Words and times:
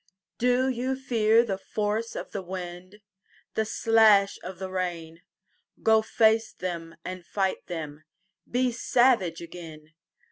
DO 0.39 0.67
you 0.67 0.95
fear 0.95 1.45
the 1.45 1.59
force 1.59 2.15
of 2.15 2.31
the 2.31 2.41
wind, 2.41 3.01
The 3.53 3.65
slash 3.65 4.39
of 4.43 4.57
the 4.57 4.71
rain? 4.71 5.21
Go 5.83 6.01
face 6.01 6.51
them 6.53 6.95
and 7.05 7.23
fight 7.23 7.67
them, 7.67 8.05
Be 8.49 8.71
savage 8.71 9.41
again. 9.43 9.93